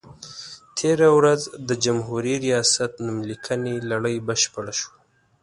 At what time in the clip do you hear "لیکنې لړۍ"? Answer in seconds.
3.29-4.17